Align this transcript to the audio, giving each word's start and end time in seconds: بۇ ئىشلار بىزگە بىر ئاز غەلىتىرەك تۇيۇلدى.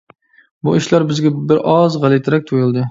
بۇ 0.69 0.73
ئىشلار 0.79 1.05
بىزگە 1.11 1.33
بىر 1.53 1.63
ئاز 1.75 2.03
غەلىتىرەك 2.07 2.51
تۇيۇلدى. 2.51 2.79